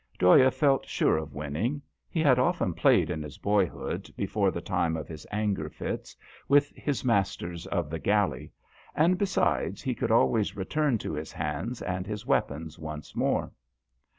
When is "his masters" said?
6.75-7.67